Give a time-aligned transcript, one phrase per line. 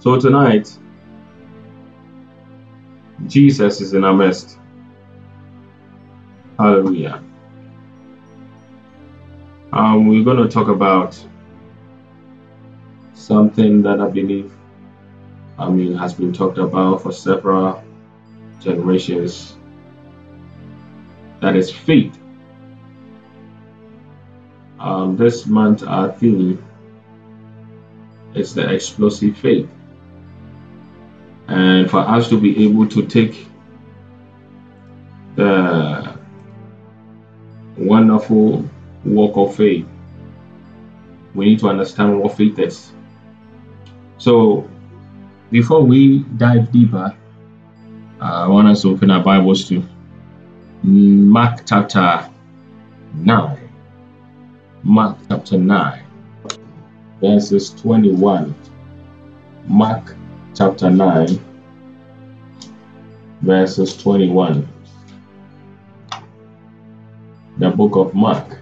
[0.00, 0.72] So tonight,
[3.26, 4.56] Jesus is in our midst.
[6.56, 7.24] Hallelujah.
[9.72, 11.20] Um, we're going to talk about
[13.14, 14.52] something that I believe,
[15.58, 17.82] I mean, has been talked about for several
[18.60, 19.56] generations.
[21.40, 22.16] That is faith.
[24.78, 26.64] Um, this month, our theme
[28.34, 29.68] is the explosive faith.
[31.48, 33.46] And for us to be able to take
[35.34, 36.14] the
[37.76, 38.68] wonderful
[39.04, 39.86] walk of faith,
[41.34, 42.92] we need to understand what faith is.
[44.18, 44.68] So,
[45.50, 47.16] before we dive deeper,
[48.20, 49.82] uh, I want us to open our Bibles to
[50.82, 52.28] Mark chapter
[53.14, 53.70] 9.
[54.82, 56.02] Mark chapter 9,
[57.20, 58.54] verses 21.
[59.66, 60.14] Mark
[60.58, 61.38] chapter 9,
[63.42, 64.68] verses 21.
[67.58, 68.58] The book of Mark.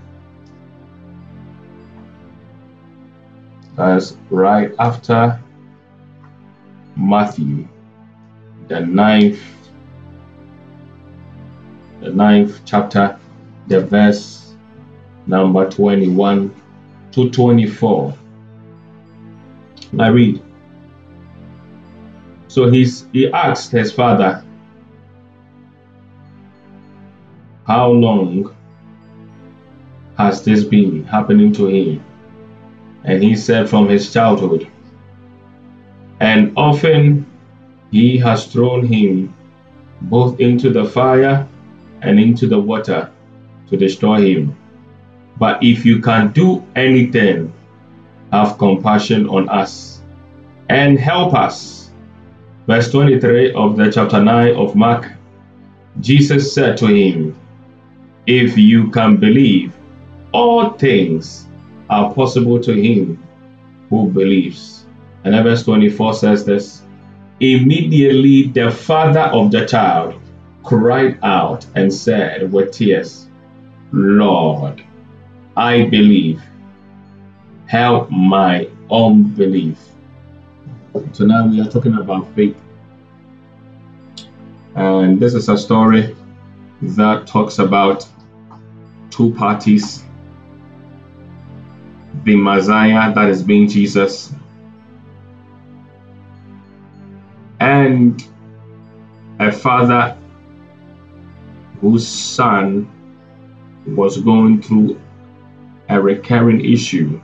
[3.77, 5.41] That's right after
[6.97, 7.67] Matthew,
[8.69, 9.41] the ninth,
[12.03, 13.19] the ninth chapter,
[13.69, 14.55] the verse
[15.27, 16.55] number 21
[17.13, 18.15] to 24.
[19.99, 20.46] I read.
[22.57, 24.43] So he's, he asked his father,
[27.67, 28.57] How long
[30.17, 32.03] has this been happening to him?
[33.05, 34.67] And he said, From his childhood.
[36.21, 37.27] And often
[37.91, 39.35] he has thrown him
[40.01, 41.47] both into the fire
[42.01, 43.13] and into the water
[43.69, 44.57] to destroy him.
[45.37, 47.53] But if you can do anything,
[48.33, 50.01] have compassion on us
[50.71, 51.86] and help us
[52.67, 55.13] Verse 23 of the chapter 9 of Mark
[56.01, 57.39] Jesus said to him,
[58.27, 59.73] If you can believe,
[60.33, 61.47] all things
[61.89, 63.23] are possible to him
[63.89, 64.85] who believes.
[65.25, 66.83] And verse 24 says this
[67.41, 70.21] Immediately the father of the child
[70.65, 73.29] cried out and said with tears,
[73.93, 74.85] Lord,
[75.57, 76.43] I believe.
[77.67, 79.86] Help my unbelief.
[81.13, 82.57] So now we are talking about faith.
[84.75, 86.17] And this is a story
[86.83, 88.07] that talks about
[89.11, 90.05] two parties.
[92.25, 94.33] The Messiah, that is being Jesus,
[97.61, 98.23] and
[99.39, 100.17] a father
[101.81, 102.91] whose son
[103.87, 105.01] was going through
[105.89, 107.21] a recurring issue.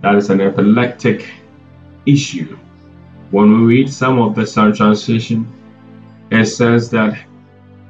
[0.00, 1.28] That is an epileptic
[2.06, 2.58] issue
[3.32, 5.50] when we read some of the Sun translation,
[6.30, 7.18] it says that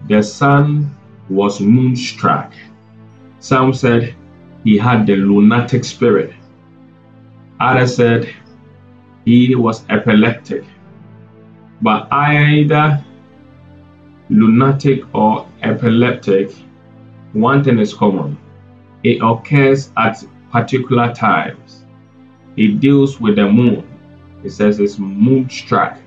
[0.09, 0.97] the son
[1.29, 2.53] was moonstruck.
[3.41, 4.15] Some said
[4.63, 6.33] he had the lunatic spirit.
[7.59, 8.35] Others said
[9.25, 10.65] he was epileptic.
[11.81, 13.05] But either
[14.31, 16.53] lunatic or epileptic,
[17.33, 18.39] one thing is common.
[19.03, 21.85] It occurs at particular times.
[22.57, 23.92] It deals with the moon
[24.45, 25.99] it says it's moonstruck.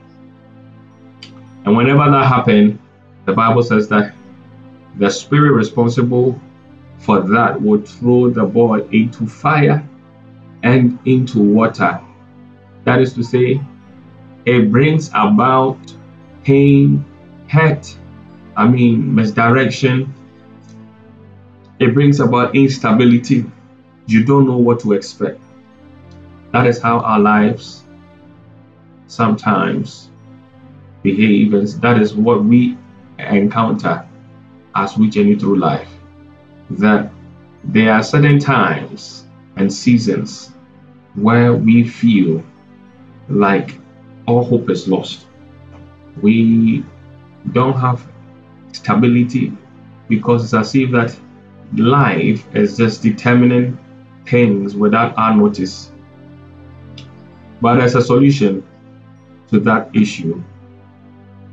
[1.66, 2.79] And whenever that happened,
[3.25, 4.13] the Bible says that
[4.97, 6.40] the spirit responsible
[7.00, 9.88] for that would throw the boy into fire
[10.63, 12.00] and into water.
[12.84, 13.59] That is to say,
[14.46, 15.78] it brings about
[16.44, 17.03] pain,
[17.47, 17.97] hurt,
[18.56, 20.13] I mean, misdirection.
[21.79, 23.46] It brings about instability.
[24.07, 25.41] You don't know what to expect.
[26.52, 27.84] That is how our lives
[29.07, 30.09] sometimes
[31.03, 32.77] behave, and that is what we
[33.19, 34.07] encounter
[34.75, 35.89] as we journey through life.
[36.71, 37.11] That
[37.63, 40.51] there are certain times and seasons
[41.16, 42.43] where we feel
[43.29, 43.79] like
[44.25, 45.28] all hope is lost.
[46.22, 46.84] We
[47.52, 48.05] don't have
[48.72, 49.53] stability
[50.09, 51.17] because it's as if that
[51.73, 53.78] life is just determining
[54.25, 55.91] things without our notice.
[57.61, 58.63] But as a solution,
[59.49, 60.43] to that issue.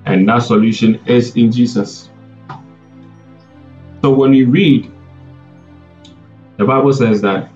[0.04, 2.10] And that solution is in Jesus.
[4.02, 4.90] So when you read,
[6.56, 7.50] the Bible says that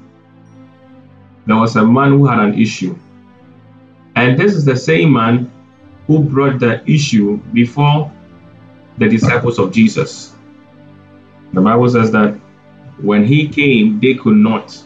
[1.46, 2.96] there was a man who had an issue.
[4.14, 5.50] And this is the same man
[6.06, 8.12] who brought the issue before
[8.98, 10.34] the disciples of Jesus.
[11.52, 12.34] The Bible says that
[13.00, 14.82] when he came, they could not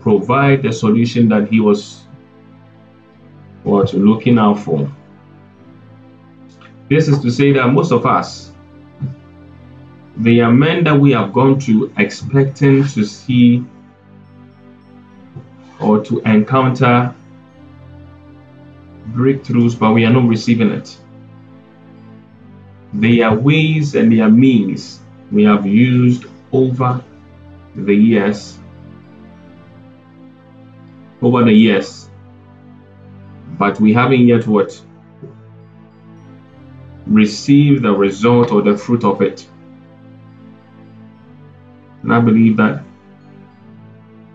[0.00, 2.05] provide the solution that he was
[3.66, 4.90] what you're looking out for.
[6.88, 8.52] This is to say that most of us,
[10.18, 13.64] the men that we have gone to expecting to see
[15.80, 17.14] or to encounter
[19.10, 20.96] breakthroughs, but we are not receiving it.
[22.94, 25.00] There are ways and there are means
[25.32, 27.02] we have used over
[27.74, 28.58] the years,
[31.20, 32.05] over the years,
[33.58, 34.80] but we haven't yet what
[37.06, 39.48] received the result or the fruit of it.
[42.02, 42.84] And I believe that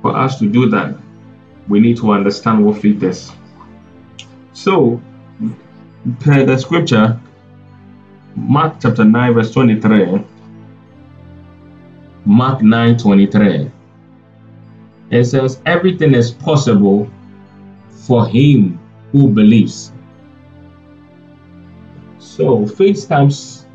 [0.01, 0.97] for us to do that,
[1.67, 3.31] we need to understand what faith is.
[4.53, 5.01] So,
[6.19, 7.19] per the scripture,
[8.35, 10.23] Mark chapter 9, verse 23.
[12.25, 13.71] Mark 9 23.
[15.11, 17.09] It says, Everything is possible
[17.89, 18.80] for him
[19.11, 19.91] who believes.
[22.19, 23.65] So, faith stamps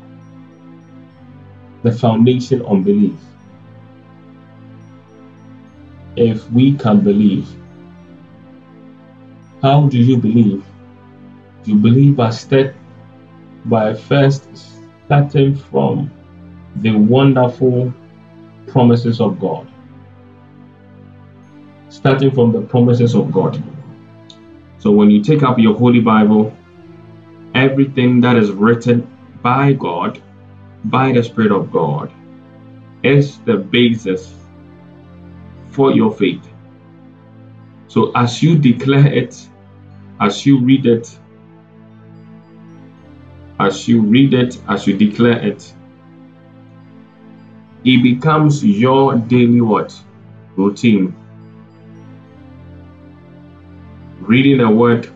[1.83, 3.15] the foundation on belief.
[6.15, 7.47] If we can believe,
[9.61, 10.63] how do you believe?
[11.65, 12.75] You believe by step
[13.65, 14.47] by first
[15.05, 16.11] starting from
[16.77, 17.93] the wonderful
[18.67, 19.67] promises of God.
[21.89, 23.61] Starting from the promises of God.
[24.79, 26.55] So when you take up your Holy Bible,
[27.55, 29.07] everything that is written
[29.41, 30.21] by God,
[30.85, 32.11] by the Spirit of God,
[33.03, 34.33] is the basis
[35.71, 36.47] for your faith.
[37.87, 39.47] So as you declare it,
[40.19, 41.17] as you read it,
[43.59, 45.73] as you read it, as you declare it,
[47.83, 49.97] it becomes your daily what?
[50.55, 51.15] Routine.
[54.27, 55.09] Reading the word,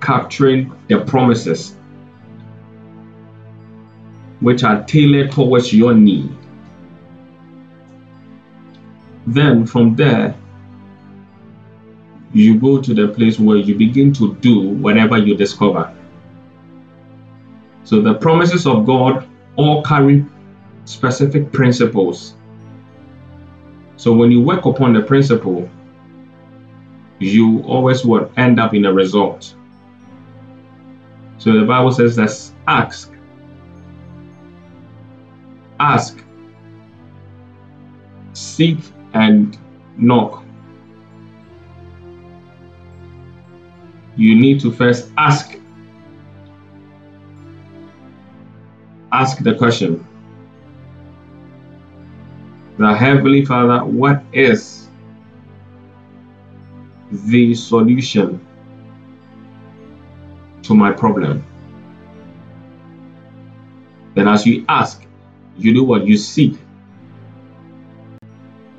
[0.00, 1.76] capturing the promises
[4.40, 6.34] which are tailored towards your need.
[9.26, 10.34] Then from there,
[12.32, 15.94] you go to the place where you begin to do whatever you discover.
[17.84, 20.24] So the promises of God all carry
[20.86, 22.34] specific principles.
[23.98, 25.68] So when you work upon the principle,
[27.20, 29.54] you always would end up in a result.
[31.38, 33.12] So the Bible says that ask,
[35.78, 36.22] ask,
[38.32, 38.78] seek,
[39.14, 39.56] and
[39.96, 40.42] knock.
[44.16, 45.56] You need to first ask
[49.12, 50.06] ask the question
[52.78, 54.79] the Heavenly Father, what is
[57.10, 58.44] the solution
[60.62, 61.44] to my problem?
[64.14, 65.06] Then, as you ask,
[65.56, 66.58] you do what you seek.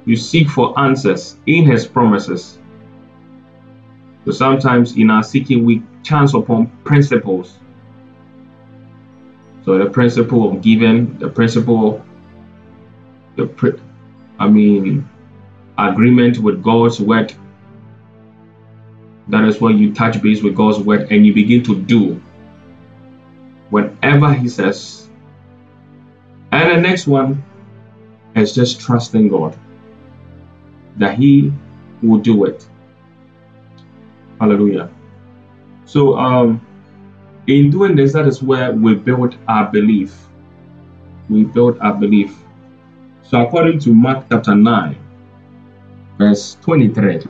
[0.05, 2.59] You seek for answers in His promises.
[4.25, 7.57] So sometimes in our seeking, we chance upon principles
[9.63, 12.03] so the principle of giving, the principle,
[13.35, 13.79] the
[14.39, 15.07] I mean,
[15.77, 17.33] agreement with God's word.
[19.31, 22.21] That is when you touch base with God's word and you begin to do
[23.69, 25.09] whatever He says.
[26.51, 27.41] And the next one
[28.35, 29.57] is just trusting God
[30.97, 31.53] that He
[32.03, 32.67] will do it.
[34.41, 34.91] Hallelujah.
[35.85, 36.59] So, um,
[37.47, 40.27] in doing this, that is where we build our belief.
[41.29, 42.37] We build our belief.
[43.23, 44.97] So, according to Mark chapter 9,
[46.17, 47.23] verse 23,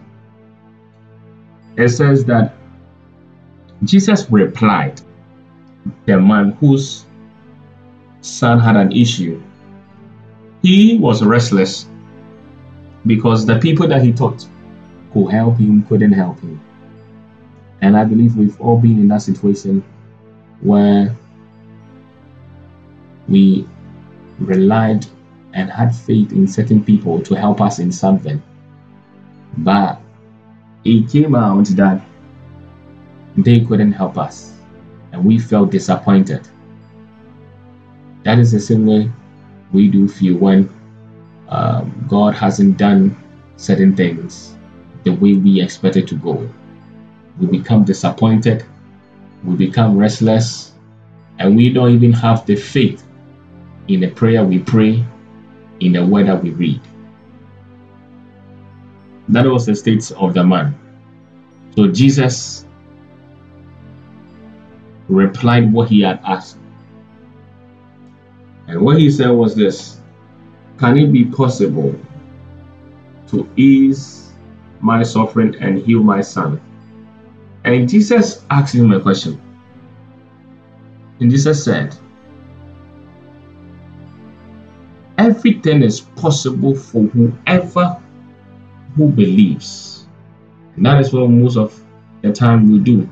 [1.81, 2.53] it says that
[3.83, 5.01] Jesus replied,
[6.05, 7.05] the man whose
[8.21, 9.41] son had an issue.
[10.61, 11.88] He was restless
[13.05, 14.47] because the people that he taught
[15.11, 16.59] could help him couldn't help him.
[17.81, 19.83] And I believe we've all been in that situation
[20.61, 21.15] where
[23.27, 23.67] we
[24.39, 25.05] relied
[25.53, 28.41] and had faith in certain people to help us in something.
[29.57, 30.00] But
[30.83, 32.01] it came out that
[33.38, 34.53] they couldn't help us
[35.11, 36.47] and we felt disappointed.
[38.23, 39.11] That is the same way
[39.71, 40.69] we do feel when
[41.50, 43.15] um, God hasn't done
[43.57, 44.55] certain things
[45.03, 46.47] the way we expected to go.
[47.39, 48.65] We become disappointed
[49.43, 50.73] we become restless
[51.39, 53.03] and we don't even have the faith
[53.88, 55.03] in the prayer we pray,
[55.79, 56.79] in the word that we read.
[59.31, 60.77] That was the state of the man.
[61.77, 62.65] So Jesus
[65.07, 66.57] replied what he had asked.
[68.67, 70.01] And what he said was this
[70.77, 71.97] Can it be possible
[73.29, 74.33] to ease
[74.81, 76.59] my suffering and heal my son?
[77.63, 79.41] And Jesus asked him a question.
[81.21, 81.95] And Jesus said,
[85.17, 88.01] Everything is possible for whoever
[88.95, 90.07] who believes.
[90.75, 91.79] And that is what most of
[92.21, 93.10] the time we do.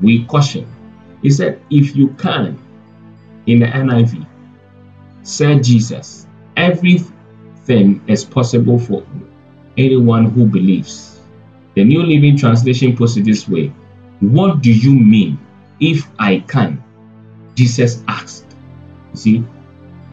[0.00, 0.66] We caution.
[1.22, 2.58] He said, if you can,
[3.46, 4.26] in the NIV,
[5.22, 9.04] said Jesus, everything is possible for
[9.76, 11.20] anyone who believes.
[11.74, 13.72] The New Living Translation puts it this way
[14.20, 15.38] What do you mean
[15.80, 16.82] if I can?
[17.54, 18.46] Jesus asked.
[19.12, 19.44] You see,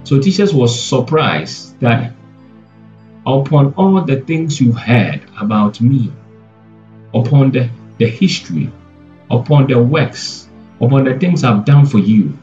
[0.03, 2.13] so Jesus was surprised that
[3.25, 6.11] upon all the things you heard about me,
[7.13, 8.71] upon the, the history,
[9.31, 10.49] upon the works,
[10.81, 12.37] upon the things I've done for you,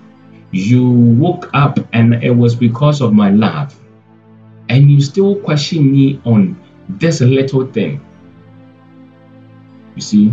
[0.52, 3.78] you woke up and it was because of my love.
[4.68, 8.04] And you still question me on this little thing.
[9.96, 10.32] You see?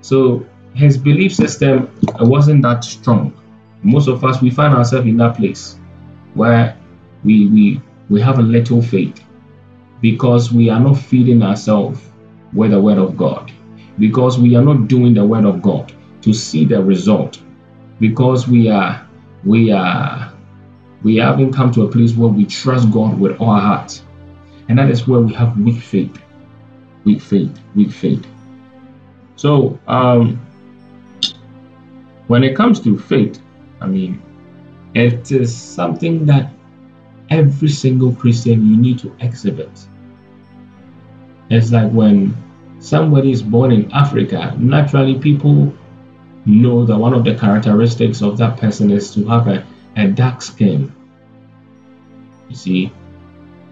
[0.00, 3.34] So his belief system wasn't that strong.
[3.82, 5.78] Most of us we find ourselves in that place
[6.34, 6.76] where
[7.24, 9.22] we we we have a little faith
[10.02, 12.00] because we are not feeding ourselves
[12.52, 13.50] with the word of God,
[13.98, 17.40] because we are not doing the word of God to see the result,
[18.00, 19.08] because we are
[19.44, 20.32] we are
[21.02, 24.02] we haven't come to a place where we trust God with all our heart.
[24.68, 26.16] And that is where we have weak faith.
[27.04, 28.26] Weak faith, weak faith.
[29.36, 30.40] So um
[32.26, 33.40] when it comes to faith,
[33.80, 34.20] I mean
[34.94, 36.52] it is something that
[37.30, 39.70] every single Christian you need to exhibit.
[41.52, 42.34] It's like when
[42.80, 45.74] somebody is born in Africa, naturally people
[46.46, 50.40] know that one of the characteristics of that person is to have a, a dark
[50.40, 50.90] skin.
[52.48, 52.92] You see,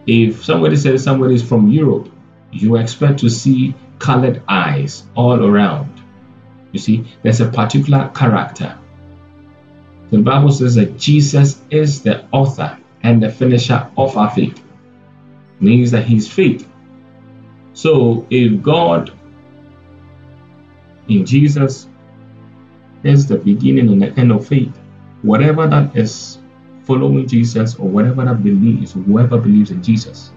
[0.06, 2.12] if somebody says somebody is from Europe,
[2.52, 6.02] you expect to see colored eyes all around.
[6.72, 8.78] You see, there's a particular character.
[10.10, 14.62] The Bible says that Jesus is the author and the finisher of our faith.
[15.60, 16.70] Means that he's faith.
[17.72, 19.12] So if God
[21.08, 21.88] in Jesus
[23.02, 24.76] is the beginning and the end of faith,
[25.22, 26.38] whatever that is
[26.84, 30.32] following Jesus or whatever that believes, whoever believes in Jesus,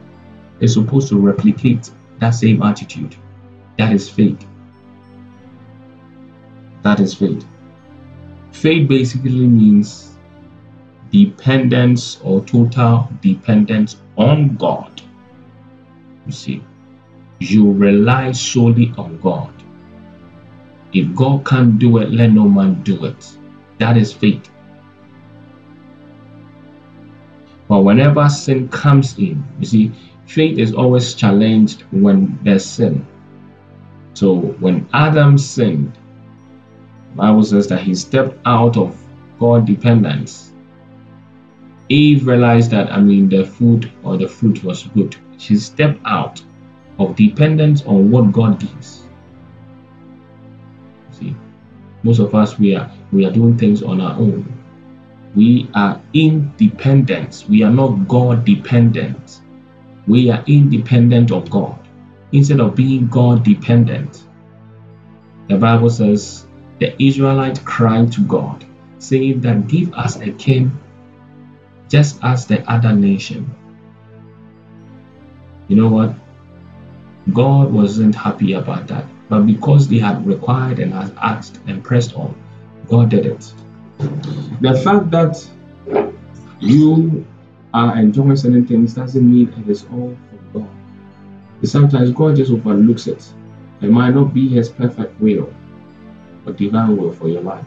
[0.59, 3.15] is supposed to replicate that same attitude.
[3.77, 4.45] That is faith.
[6.83, 7.45] That is faith.
[8.51, 10.15] Faith basically means
[11.11, 15.01] dependence or total dependence on God.
[16.25, 16.63] You see,
[17.51, 19.53] you rely solely on God.
[20.93, 23.37] If God can't do it, let no man do it.
[23.79, 24.49] That is faith.
[27.67, 29.91] But whenever sin comes in, you see,
[30.27, 33.05] faith is always challenged when there's sin.
[34.13, 35.97] So when Adam sinned,
[37.15, 38.95] Bible says that he stepped out of
[39.39, 40.53] God dependence.
[41.89, 45.15] Eve realized that I mean the food or the fruit was good.
[45.37, 46.43] She stepped out
[46.99, 49.03] of dependence on what God gives.
[51.11, 51.35] See,
[52.03, 54.45] most of us we are we are doing things on our own.
[55.35, 57.45] We are independent.
[57.49, 59.41] We are not God dependent.
[60.05, 61.79] We are independent of God
[62.31, 64.23] instead of being God dependent.
[65.47, 66.45] The Bible says
[66.79, 68.65] the Israelite cried to God,
[68.99, 70.77] saying that give us a king
[71.87, 73.49] just as the other nation.
[75.67, 76.15] You know what?
[77.31, 79.05] God wasn't happy about that.
[79.29, 82.35] But because they had required and had asked and pressed on,
[82.87, 83.53] God did it.
[84.61, 85.49] The fact that
[86.59, 87.25] you
[87.73, 91.67] are enjoying certain things doesn't mean it is all from God.
[91.67, 93.33] Sometimes God just overlooks it.
[93.81, 95.53] It might not be His perfect will
[96.45, 97.65] a divine will for your life.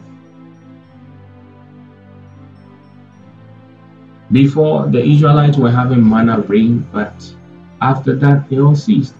[4.31, 7.13] Before the Israelites were having manna rain, but
[7.81, 9.13] after that it all ceased.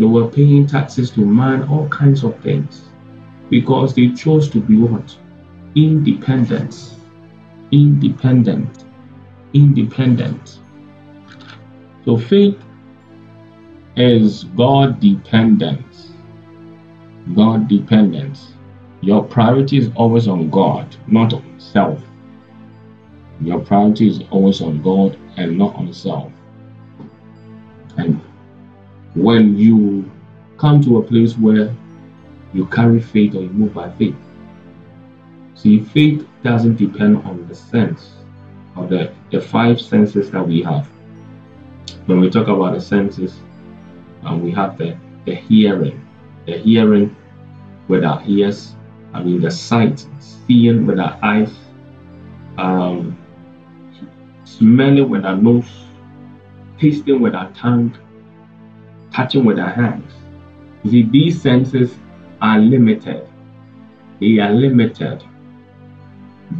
[0.00, 2.82] They were paying taxes to man, all kinds of things,
[3.50, 5.16] because they chose to be what?
[5.74, 6.94] Independent.
[7.70, 8.84] Independent.
[9.52, 10.58] Independent.
[12.04, 12.58] So faith
[13.96, 15.84] is God dependent
[17.32, 18.52] God dependence.
[19.00, 22.02] Your priority is always on God, not on self.
[23.40, 26.30] Your priority is always on God and not on self.
[27.96, 28.20] And
[29.14, 30.10] when you
[30.58, 31.74] come to a place where
[32.52, 34.14] you carry faith or you move by faith.
[35.54, 38.14] See, faith doesn't depend on the sense
[38.76, 40.86] or the, the five senses that we have.
[42.06, 43.34] When we talk about the senses,
[44.32, 46.04] we have the, the hearing,
[46.46, 47.14] the hearing
[47.88, 48.74] with our ears,
[49.12, 51.54] I mean the sight, seeing with our eyes,
[52.58, 53.16] um,
[54.44, 55.70] smelling with our nose,
[56.78, 57.96] tasting with our tongue,
[59.14, 60.12] touching with our hands.
[60.82, 61.94] You see, these senses
[62.42, 63.26] are limited.
[64.20, 65.24] They are limited.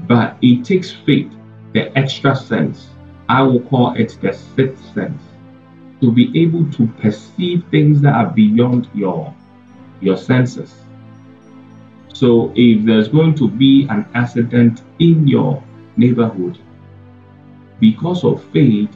[0.06, 1.32] But it takes faith,
[1.73, 2.88] the extra sense.
[3.28, 5.20] I will call it the sixth sense.
[6.00, 9.34] To be able to perceive things that are beyond your
[10.00, 10.75] your senses.
[12.12, 15.62] So if there's going to be an accident in your
[15.96, 16.58] neighborhood,
[17.80, 18.94] because of faith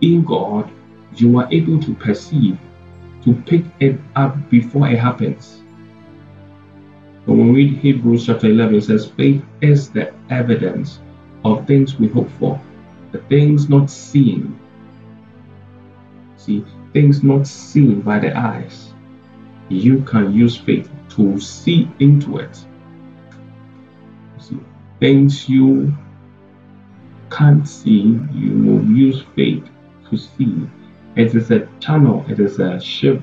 [0.00, 0.70] in God,
[1.16, 2.58] you are able to perceive,
[3.24, 5.62] to pick it up before it happens.
[7.26, 11.00] But when we read Hebrews chapter 11, it says, Faith is the evidence
[11.44, 12.60] of things we hope for,
[13.12, 14.58] the things not seen.
[16.36, 18.94] See, things not seen by the eyes.
[19.68, 22.64] You can use faith to see into it.
[24.38, 24.58] See,
[25.00, 25.92] things you
[27.30, 29.68] can't see, you will use faith
[30.08, 30.66] to see.
[31.18, 33.20] It is a channel, it is a ship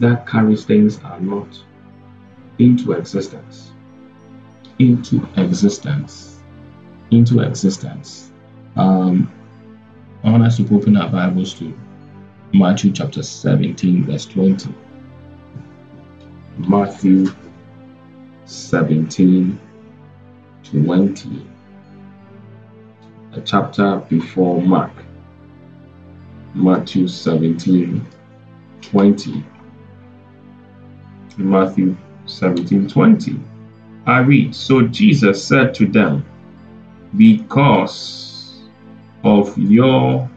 [0.00, 1.46] that carries things are not
[2.58, 3.72] into existence.
[4.80, 6.40] Into existence.
[7.12, 8.32] Into existence.
[8.74, 9.32] Um,
[10.24, 11.72] I want us to open our Bibles to
[12.52, 14.74] Matthew chapter 17, verse 20.
[16.58, 17.28] Matthew
[18.44, 19.60] 17,
[20.64, 21.46] 20
[23.36, 24.92] a chapter before Mark.
[26.54, 28.06] Matthew 17
[28.80, 29.44] 20.
[31.36, 31.96] Matthew
[32.26, 33.40] 17 20.
[34.06, 36.24] I read, So Jesus said to them,
[37.16, 38.62] Because
[39.24, 40.30] of your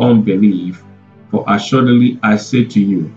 [0.00, 0.82] unbelief,
[1.30, 3.14] for assuredly I say to you,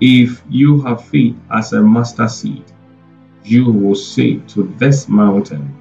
[0.00, 2.64] if you have faith as a mustard seed,
[3.44, 5.76] you will say to this mountain,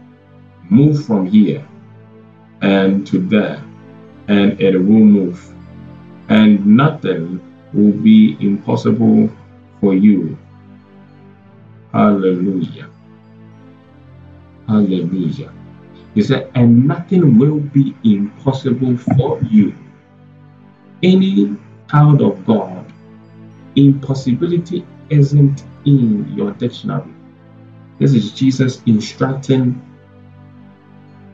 [0.69, 1.65] Move from here
[2.61, 3.63] and to there,
[4.27, 5.53] and it will move.
[6.29, 7.41] And nothing
[7.73, 9.29] will be impossible
[9.81, 10.37] for you.
[11.91, 12.89] Hallelujah.
[14.67, 15.51] Hallelujah.
[16.13, 19.75] He said, and nothing will be impossible for you.
[21.01, 21.57] Any
[21.89, 22.85] child of God,
[23.75, 27.13] impossibility isn't in your dictionary.
[27.97, 29.81] This is Jesus instructing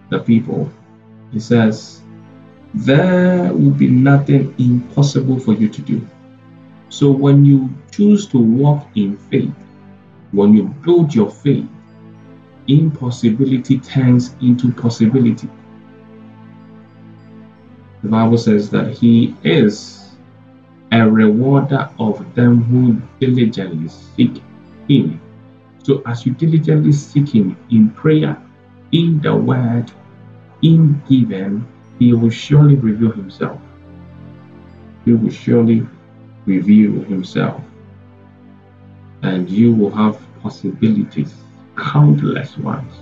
[0.10, 0.72] the people
[1.32, 2.02] he says,
[2.76, 6.06] There will be nothing impossible for you to do.
[6.90, 9.54] So when you choose to walk in faith,
[10.34, 11.66] when you build your faith,
[12.68, 15.48] impossibility turns into possibility.
[18.04, 20.10] The Bible says that He is
[20.92, 24.44] a rewarder of them who diligently seek
[24.90, 25.22] Him.
[25.84, 28.36] So, as you diligently seek Him in prayer,
[28.92, 29.92] in the Word,
[30.62, 31.66] in given,
[32.00, 33.60] he will surely reveal himself.
[35.06, 35.88] He will surely
[36.46, 37.62] reveal himself.
[39.22, 41.34] And you will have possibilities,
[41.78, 42.94] countless ones,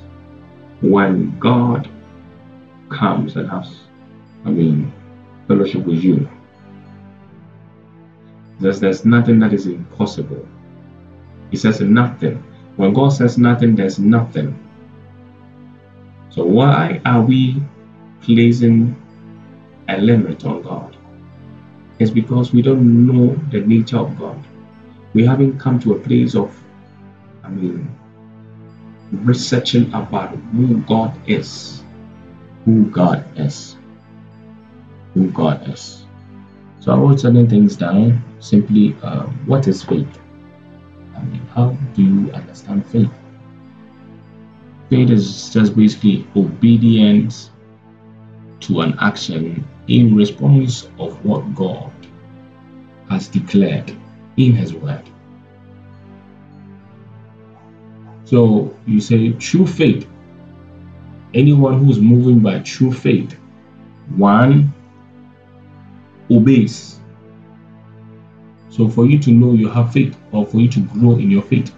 [0.82, 1.90] when God
[2.90, 3.76] comes and has,
[4.46, 4.94] I mean,
[5.48, 6.30] fellowship with you.
[8.60, 10.48] There's, there's nothing that is impossible.
[11.52, 12.44] He says nothing.
[12.78, 14.58] When God says nothing, there's nothing.
[16.30, 17.62] So why are we
[18.24, 18.96] placing
[19.88, 20.98] a limit on God?
[22.00, 24.42] is because we don't know the nature of God.
[25.14, 26.52] We haven't come to a place of,
[27.44, 27.90] I mean,
[29.12, 31.84] researching about who God is.
[32.66, 33.78] Who God is.
[35.14, 36.06] Who God is.
[36.80, 38.24] So I wrote certain things down.
[38.40, 40.20] Simply, uh, what is faith?
[41.16, 43.12] I mean, how do you understand faith?
[44.90, 47.52] Faith is just basically obedience
[48.64, 51.92] to an action in response of what God
[53.10, 53.92] has declared
[54.38, 55.04] in His Word.
[58.26, 60.08] So you say true faith.
[61.34, 63.34] Anyone who's moving by true faith,
[64.16, 64.74] one
[66.32, 67.00] obeys.
[68.70, 71.44] So for you to know you have faith or for you to grow in your
[71.44, 71.74] faith,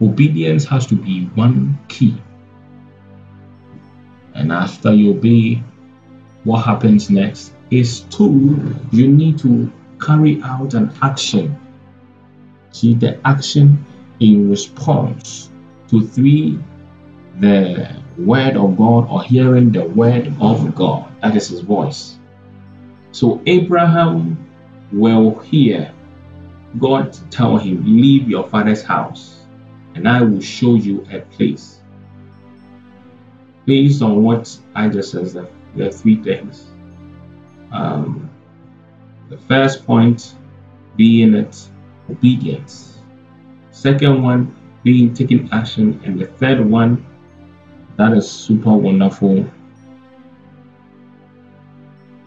[0.00, 2.18] obedience has to be one key
[4.38, 5.62] and after you obey,
[6.48, 11.56] what happens next is two, you need to carry out an action
[12.78, 13.84] See the action
[14.20, 15.50] in response
[15.88, 16.58] to three
[17.40, 21.10] the word of God or hearing the word of God.
[21.20, 22.18] That is his voice.
[23.12, 24.46] So Abraham
[24.92, 25.92] will hear
[26.78, 29.46] God tell him, Leave your father's house,
[29.94, 31.80] and I will show you a place.
[33.64, 36.66] Based on what I just said, the, are three things.
[37.72, 38.30] Um,
[39.28, 40.34] the first point
[40.96, 41.68] being it
[42.10, 42.98] obedience.
[43.70, 47.04] Second one being taking action, and the third one
[47.96, 49.44] that is super wonderful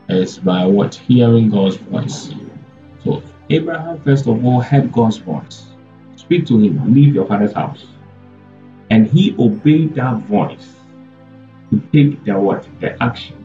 [0.09, 2.33] is by what hearing God's voice.
[3.03, 5.67] So Abraham first of all heard God's voice.
[6.17, 7.85] Speak to him, leave your father's house.
[8.89, 10.75] And he obeyed that voice
[11.71, 12.67] to take the what?
[12.79, 13.37] The action.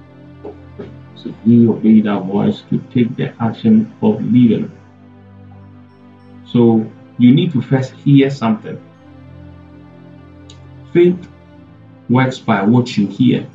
[1.15, 4.71] So he obeyed that voice to take the action of leaving.
[6.45, 8.81] So you need to first hear something.
[10.93, 11.29] Faith
[12.09, 13.49] works by what you hear.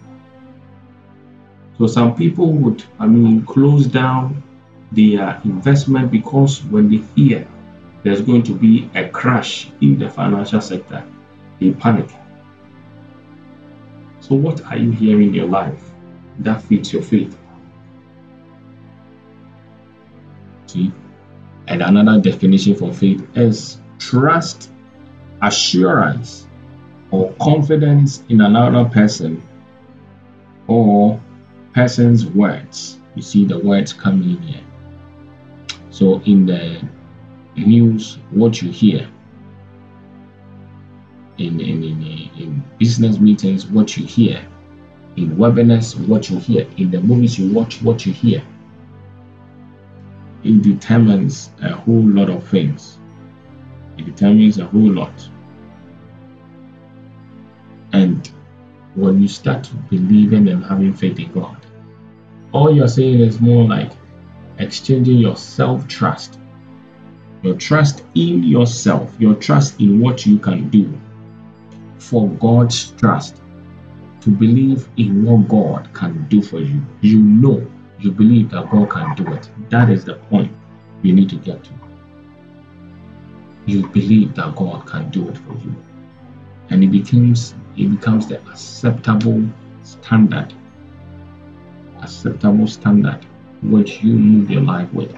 [1.77, 4.43] So some people would, I mean, close down
[4.91, 7.47] their investment because when they hear
[8.03, 11.05] there's going to be a crash in the financial sector,
[11.59, 12.09] they panic.
[14.31, 15.91] So, what are you hearing in your life
[16.39, 17.37] that fits your faith?
[20.67, 20.93] See?
[21.67, 24.71] And another definition for faith is trust,
[25.41, 26.47] assurance,
[27.11, 29.43] or confidence in another person
[30.67, 31.19] or
[31.73, 33.01] person's words.
[33.15, 34.63] You see the words coming in here.
[35.89, 36.87] So in the
[37.57, 39.09] news, what you hear,
[41.37, 44.45] in, in, in, in business meetings, what you hear,
[45.15, 48.43] in webinars, what you hear, in the movies you watch, what you hear.
[50.43, 52.97] It determines a whole lot of things.
[53.97, 55.29] It determines a whole lot.
[57.93, 58.29] And
[58.95, 61.57] when you start believing and having faith in God,
[62.53, 63.91] all you're saying is more like
[64.57, 66.39] exchanging your self trust,
[67.43, 70.99] your trust in yourself, your trust in what you can do
[72.11, 73.41] for God's trust,
[74.19, 76.85] to believe in what God can do for you.
[76.99, 77.65] You know,
[77.99, 79.49] you believe that God can do it.
[79.69, 80.51] That is the point
[81.03, 81.71] you need to get to.
[83.65, 85.73] You believe that God can do it for you.
[86.69, 89.47] And it becomes it becomes the acceptable
[89.83, 90.53] standard.
[92.01, 93.25] Acceptable standard
[93.61, 95.15] which you move your life with.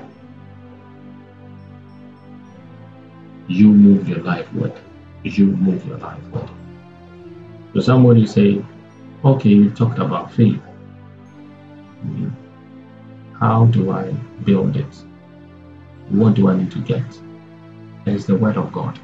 [3.47, 4.79] You move your life with.
[5.23, 6.62] You move your life with.
[7.73, 8.63] So somebody say,
[9.23, 10.62] okay, you talked about faith.
[13.39, 14.12] How do I
[14.43, 14.95] build it?
[16.09, 17.03] What do I need to get?
[18.05, 18.99] It's the word of God.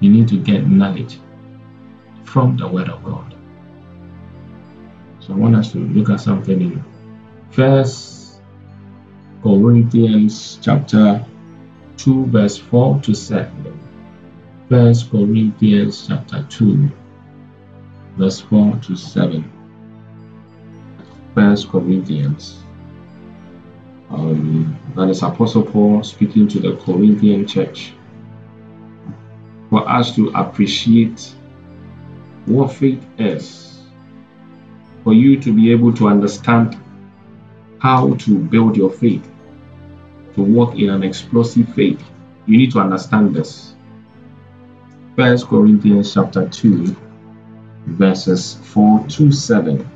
[0.00, 1.18] You need to get knowledge
[2.24, 3.34] from the Word of God.
[5.20, 6.84] So I want us to look at something in
[7.50, 8.40] First
[9.42, 11.24] Corinthians chapter
[11.96, 13.87] 2, verse 4 to 7.
[14.68, 16.90] First Corinthians chapter 2,
[18.18, 19.50] verse 4 to 7.
[21.34, 22.58] First Corinthians.
[24.10, 27.94] Um, that is Apostle Paul speaking to the Corinthian church
[29.70, 31.34] for us to appreciate
[32.44, 33.80] what faith is,
[35.02, 36.78] for you to be able to understand
[37.78, 39.26] how to build your faith,
[40.34, 42.02] to walk in an explosive faith,
[42.44, 43.74] you need to understand this.
[45.18, 46.94] First Corinthians chapter 2,
[47.86, 49.90] verses 4 to 7.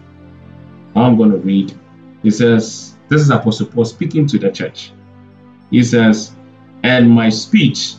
[0.97, 1.79] I'm going to read.
[2.25, 4.91] He says, This is Apostle Paul speaking to the church.
[5.71, 6.35] He says,
[6.83, 7.95] And my speech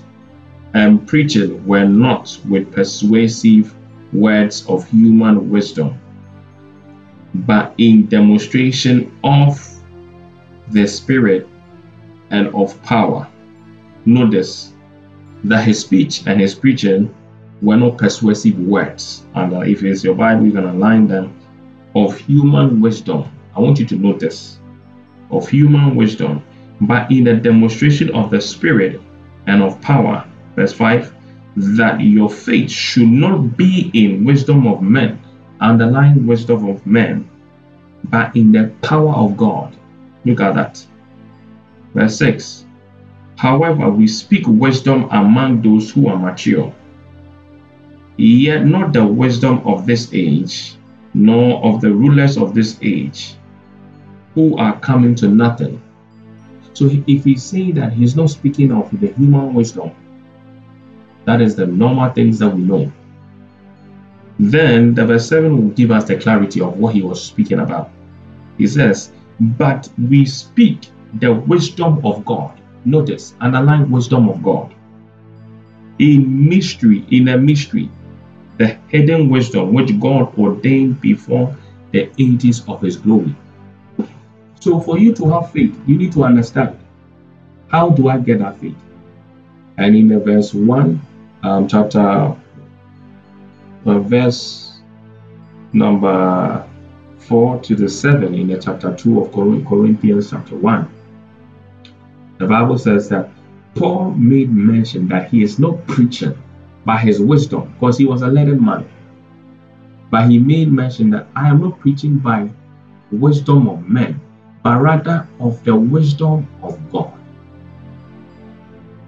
[0.74, 3.74] and preaching were not with persuasive
[4.12, 5.98] words of human wisdom,
[7.34, 9.66] but in demonstration of
[10.72, 11.48] the Spirit
[12.32, 13.30] and of power.
[14.06, 14.73] Notice
[15.44, 17.14] that his speech and his preaching
[17.62, 19.26] were not persuasive words.
[19.36, 21.40] And uh, if it's your Bible, you can align them
[21.96, 23.30] of human wisdom.
[23.56, 24.60] I want you to notice
[25.32, 26.44] of human wisdom,
[26.82, 29.02] but in the demonstration of the Spirit
[29.48, 30.28] and of power.
[30.56, 31.14] Verse 5
[31.56, 35.22] that your faith should not be in wisdom of men,
[35.60, 37.30] underlying wisdom of men,
[38.06, 39.76] but in the power of God.
[40.26, 40.86] Look at that.
[41.94, 42.63] Verse 6
[43.44, 46.74] However, we speak wisdom among those who are mature,
[48.16, 50.78] yet not the wisdom of this age,
[51.14, 53.36] nor of the rulers of this age,
[54.34, 55.82] who are coming to nothing.
[56.72, 59.92] So if he's saying that he's not speaking of the human wisdom,
[61.26, 62.90] that is the normal things that we know.
[64.40, 67.92] Then the verse 7 will give us the clarity of what he was speaking about.
[68.58, 72.58] He says, But we speak the wisdom of God.
[72.86, 74.74] Notice, underline wisdom of God.
[76.00, 77.90] In mystery, in a mystery,
[78.58, 81.56] the hidden wisdom which God ordained before
[81.92, 83.36] the ages of his glory.
[84.60, 86.78] So for you to have faith, you need to understand
[87.68, 88.76] how do I get that faith?
[89.78, 91.02] And in the verse 1,
[91.44, 92.36] um, chapter,
[93.86, 94.80] uh, verse
[95.74, 96.68] number
[97.18, 100.90] 4 to the 7 in the chapter 2 of Corinthians chapter 1,
[102.44, 103.30] the Bible says that
[103.74, 106.38] Paul made mention that he is not preaching
[106.84, 108.86] by his wisdom because he was a learned man.
[110.12, 112.50] But he made mention that I am not preaching by
[113.12, 114.20] wisdom of men,
[114.62, 117.14] but rather of the wisdom of God.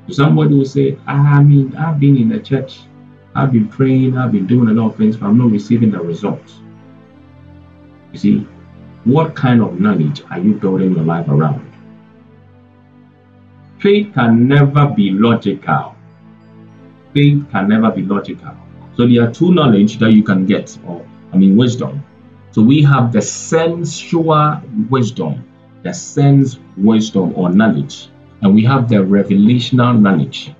[0.10, 2.80] Somebody will say, I mean, I've been in the church,
[3.36, 6.00] I've been praying, I've been doing a lot of things, but I'm not receiving the
[6.00, 6.60] results.
[8.13, 8.48] You see,
[9.04, 11.64] what kind of knowledge are you building your life around?
[13.86, 15.95] Faith can never be logical.
[17.13, 18.58] Faith can never be logical.
[18.98, 22.04] So there are two knowledge that you can get, or I mean wisdom.
[22.50, 25.48] So we have the sensual wisdom,
[25.84, 28.10] the sense wisdom or knowledge,
[28.41, 30.52] and we have the revelational knowledge.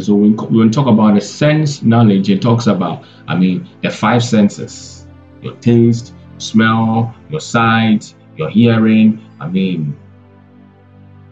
[0.00, 3.90] So when, when we talk about the sense knowledge, it talks about, I mean, the
[3.90, 5.06] five senses
[5.42, 9.94] your taste, smell, your sight, your hearing, I mean,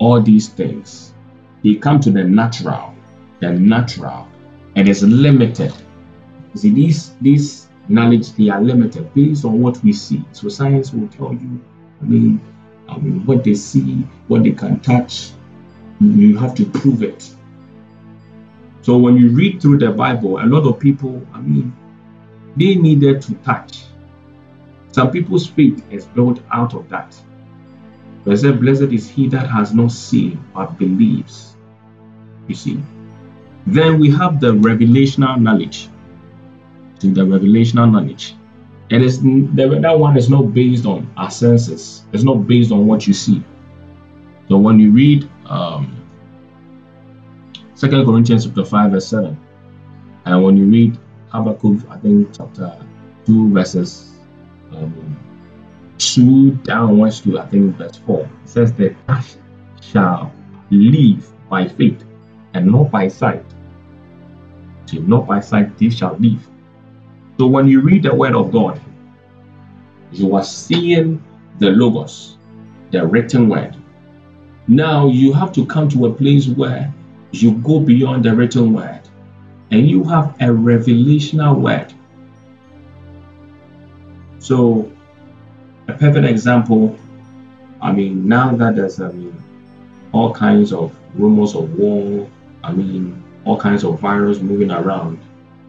[0.03, 1.15] all these things.
[1.63, 2.93] They come to the natural,
[3.39, 4.27] the natural,
[4.75, 5.73] and it's limited.
[6.53, 10.25] You see, these these knowledge they are limited based on what we see.
[10.33, 11.61] So science will tell you,
[12.01, 12.41] I mean,
[12.89, 15.31] I mean what they see, what they can touch.
[16.01, 17.33] You have to prove it.
[18.81, 21.73] So when you read through the Bible, a lot of people, I mean,
[22.57, 23.85] they needed to touch.
[24.91, 27.17] Some people's faith is built out of that.
[28.25, 31.57] But said, Blessed is he that has not seen but believes.
[32.49, 32.83] You see.
[33.67, 35.89] Then we have the revelational knowledge.
[36.99, 38.35] See, the revelational knowledge.
[38.91, 42.05] It is the, that one is not based on our senses.
[42.13, 43.43] It's not based on what you see.
[44.49, 45.97] So when you read um,
[47.77, 49.39] 2 Corinthians chapter 5, verse 7,
[50.27, 50.99] and when you read
[51.31, 52.79] Habakkuk, I think chapter
[53.27, 54.13] 2, verses
[54.73, 55.19] um,
[56.15, 58.21] 2 downwards to I think verse 4.
[58.21, 59.37] It says The that
[59.81, 60.33] shall
[60.71, 62.05] live by faith
[62.55, 63.45] and not by sight.
[64.87, 66.49] So not by sight they shall live.
[67.39, 68.81] So when you read the word of God,
[70.13, 71.23] you are seeing
[71.59, 72.37] the logos,
[72.91, 73.77] the written word.
[74.69, 76.93] Now you have to come to a place where
[77.33, 79.01] you go beyond the written word
[79.71, 81.95] and you have a revelational word
[84.43, 84.91] so,
[85.89, 86.99] a perfect example.
[87.81, 89.43] I mean, now that there's I mean
[90.13, 92.29] all kinds of rumors of war.
[92.63, 95.19] I mean, all kinds of virus moving around,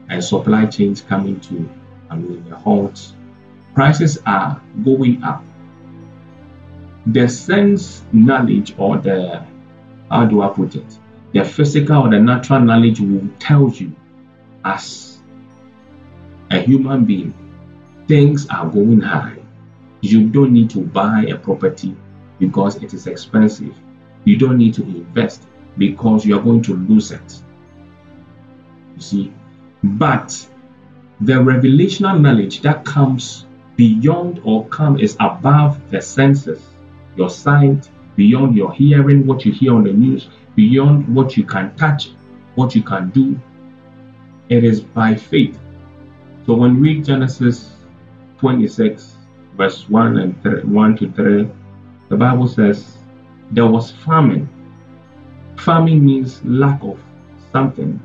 [0.10, 1.70] and supply chains coming to
[2.10, 3.14] I mean a halt.
[3.74, 5.44] Prices are going up.
[7.08, 9.46] The sense knowledge or the
[10.12, 11.00] how do I put it?
[11.34, 13.96] The physical or the natural knowledge will tell you
[14.64, 15.20] as
[16.52, 17.34] a human being
[18.08, 19.43] things are going high.
[20.04, 21.96] You don't need to buy a property
[22.38, 23.74] because it is expensive.
[24.26, 25.44] You don't need to invest
[25.78, 27.42] because you are going to lose it.
[28.96, 29.34] You see,
[29.82, 30.46] but
[31.22, 33.46] the revelational knowledge that comes
[33.78, 36.62] beyond or come is above the senses,
[37.16, 41.74] your sight, beyond your hearing, what you hear on the news, beyond what you can
[41.78, 42.10] touch,
[42.56, 43.40] what you can do.
[44.50, 45.58] It is by faith.
[46.46, 47.72] So when we read Genesis
[48.40, 49.14] 26,
[49.56, 51.50] verse 1 and 3, 1 to 3,
[52.10, 52.98] the Bible says,
[53.52, 54.50] There was famine.
[55.58, 57.00] Famine means lack of
[57.52, 58.00] something.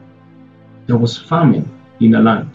[0.87, 1.69] There was famine
[2.01, 2.51] in the land.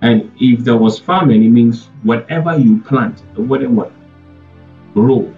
[0.00, 3.92] And if there was famine, it means whatever you plant, it wouldn't what?
[4.94, 5.34] Grow.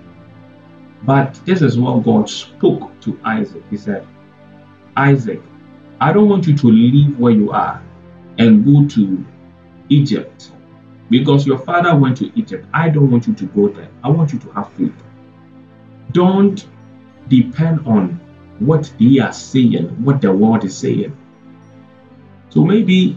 [1.02, 3.62] But this is what God spoke to Isaac.
[3.70, 4.06] He said,
[4.96, 5.40] Isaac,
[6.00, 7.82] I don't want you to leave where you are
[8.38, 9.24] and go to
[9.88, 10.52] Egypt
[11.10, 12.66] because your father went to Egypt.
[12.72, 13.90] I don't want you to go there.
[14.02, 14.94] I want you to have faith.
[16.12, 16.66] Don't
[17.28, 18.20] depend on
[18.60, 21.16] what they are saying, what the world is saying.
[22.50, 23.16] So maybe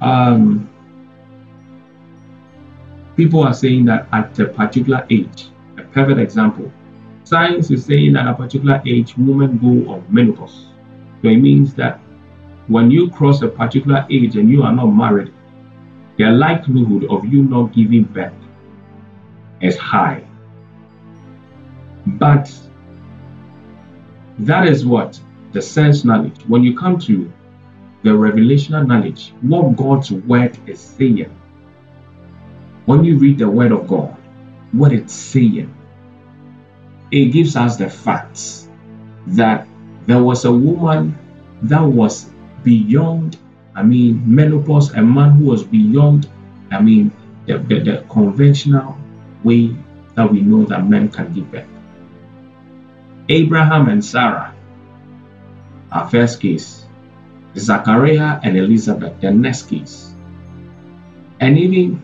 [0.00, 0.68] um,
[3.16, 6.70] people are saying that at a particular age, a perfect example.
[7.24, 10.66] Science is saying at a particular age, women go on menopause.
[11.22, 12.00] So it means that
[12.68, 15.32] when you cross a particular age and you are not married,
[16.16, 18.32] the likelihood of you not giving birth
[19.60, 20.24] is high.
[22.06, 22.52] But
[24.38, 25.18] that is what
[25.52, 26.40] the sense knowledge.
[26.46, 27.32] When you come to
[28.02, 31.34] the revelational knowledge, what God's word is saying.
[32.84, 34.14] When you read the word of God,
[34.72, 35.74] what it's saying,
[37.10, 38.68] it gives us the facts
[39.28, 39.66] that
[40.06, 41.18] there was a woman
[41.62, 42.30] that was
[42.62, 43.38] beyond,
[43.74, 46.28] I mean, menopause, a man who was beyond,
[46.70, 47.10] I mean,
[47.46, 48.96] the, the, the conventional
[49.42, 49.74] way
[50.14, 51.66] that we know that men can give birth.
[53.28, 54.54] Abraham and Sarah,
[55.90, 56.86] our first case,
[57.56, 60.12] Zachariah and Elizabeth, the next case.
[61.40, 62.02] And even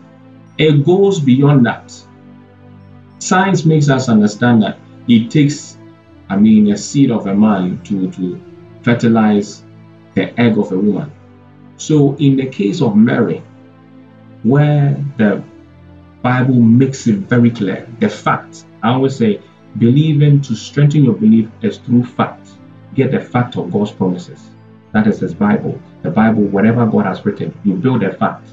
[0.57, 1.93] it goes beyond that.
[3.19, 5.77] Science makes us understand that it takes,
[6.29, 8.41] I mean, a seed of a man to, to
[8.81, 9.63] fertilize
[10.15, 11.11] the egg of a woman.
[11.81, 13.41] So, in the case of Mary,
[14.43, 15.43] where the
[16.21, 19.41] Bible makes it very clear, the fact, I always say,
[19.79, 22.49] believing to strengthen your belief is through fact.
[22.93, 24.51] Get the fact of God's promises.
[24.91, 25.81] That is His Bible.
[26.03, 28.47] The Bible, whatever God has written, you build the fact,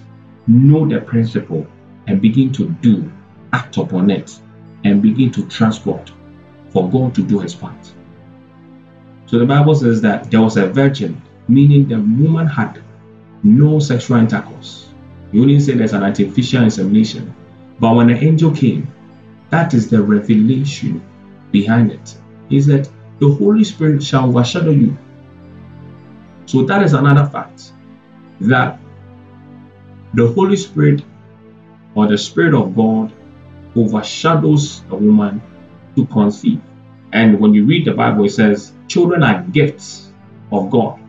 [0.46, 1.66] know the principle,
[2.06, 3.12] and begin to do,
[3.52, 4.40] act upon it,
[4.84, 6.10] and begin to trust God
[6.70, 7.92] for God to do His part.
[9.26, 12.82] So the Bible says that there was a virgin meaning the woman had
[13.42, 14.88] no sexual intercourse.
[15.32, 17.34] You only say there's an artificial insemination.
[17.78, 18.92] But when the angel came,
[19.50, 21.02] that is the revelation
[21.52, 22.16] behind it.
[22.50, 24.96] Is that the Holy Spirit shall overshadow you.
[26.46, 27.72] So that is another fact
[28.40, 28.78] that
[30.14, 31.02] the Holy Spirit
[31.94, 33.12] or the Spirit of God
[33.76, 35.42] overshadows a woman
[35.96, 36.60] to conceive.
[37.12, 40.10] And when you read the Bible, it says, children are gifts
[40.52, 41.00] of God.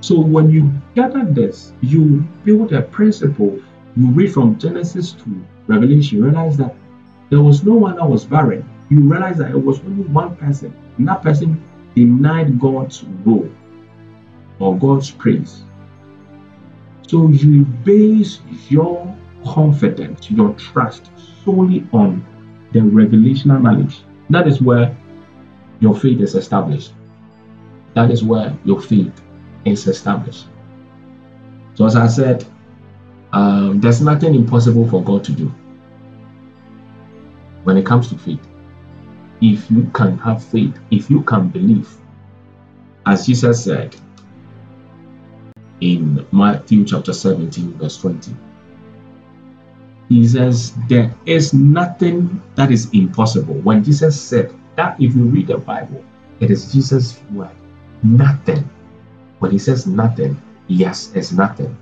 [0.00, 3.60] So when you gather this, you build a principle.
[3.96, 6.74] You read from Genesis to Revelation, you realize that
[7.30, 8.68] there was no one that was barren.
[8.90, 11.62] You realize that it was only one person, and that person
[11.94, 13.50] denied God's role
[14.58, 15.62] or God's praise.
[17.06, 21.10] So you base your confidence, your trust
[21.44, 22.24] solely on
[22.72, 24.02] the revelational knowledge.
[24.30, 24.96] That is where
[25.80, 26.92] your faith is established.
[27.94, 29.12] That is where your faith
[29.64, 30.46] is established.
[31.74, 32.44] So, as I said,
[33.32, 35.52] um, there's nothing impossible for God to do
[37.64, 38.46] when it comes to faith.
[39.40, 41.90] If you can have faith, if you can believe,
[43.06, 43.96] as Jesus said
[45.80, 48.34] in Matthew chapter 17, verse 20,
[50.08, 53.54] he says, There is nothing that is impossible.
[53.54, 56.04] When Jesus said that, if you read the Bible,
[56.40, 57.50] it is Jesus' word.
[58.02, 58.68] Nothing
[59.38, 61.76] when he says nothing, yes, it's nothing.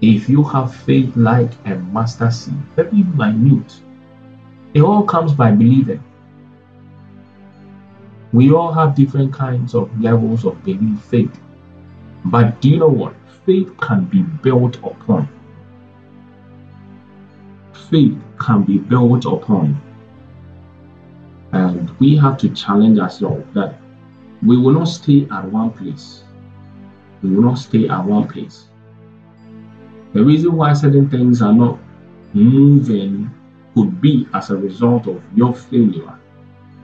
[0.00, 3.80] If you have faith like a mustard seed, very minute,
[4.74, 6.02] it all comes by believing.
[8.32, 11.40] We all have different kinds of levels of belief faith.
[12.26, 13.14] But do you know what?
[13.46, 15.28] Faith can be built upon.
[17.88, 19.80] Faith can be built upon
[21.52, 23.78] and we have to challenge ourselves that
[24.46, 26.22] we will not stay at one place.
[27.22, 28.68] We will not stay at one place.
[30.12, 31.78] The reason why certain things are not
[32.32, 33.30] moving
[33.74, 36.18] could be as a result of your failure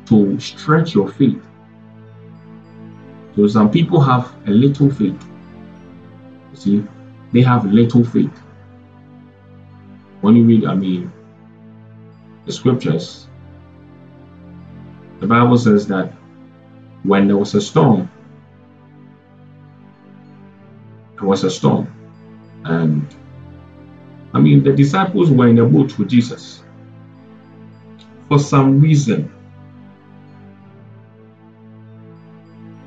[0.06, 1.42] to stretch your faith.
[3.36, 5.24] So some people have a little faith.
[6.50, 6.84] You see,
[7.32, 8.36] they have little faith.
[10.20, 11.12] When you read, I mean,
[12.44, 13.28] the scriptures,
[15.20, 16.12] the Bible says that
[17.02, 18.10] when there was a storm,
[21.18, 21.92] there was a storm.
[22.64, 23.06] And
[24.34, 26.62] I mean, the disciples were in a boat with Jesus.
[28.28, 29.30] For some reason,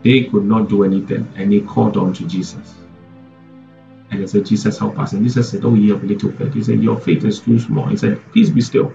[0.04, 2.76] they could not do anything, and they called on to Jesus.
[4.12, 5.14] And they said, Jesus, help us.
[5.14, 6.54] And Jesus said, Oh, you have little faith.
[6.54, 7.88] He said, Your faith is too small.
[7.88, 8.94] He said, Please be still.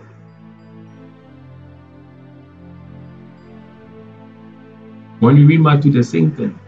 [5.20, 6.58] When you read Matthew, the same thing.